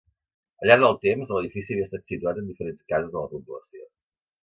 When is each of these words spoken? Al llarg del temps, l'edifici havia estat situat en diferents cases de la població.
Al 0.63 0.71
llarg 0.71 0.81
del 0.83 0.97
temps, 1.03 1.35
l'edifici 1.35 1.77
havia 1.77 1.89
estat 1.91 2.11
situat 2.13 2.43
en 2.43 2.51
diferents 2.51 2.91
cases 2.91 3.15
de 3.15 3.19
la 3.25 3.33
població. 3.39 3.91